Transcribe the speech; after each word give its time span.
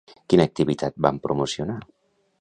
Quina 0.33 0.47
activitat 0.49 0.97
van 1.07 1.23
promocionar? 1.27 1.77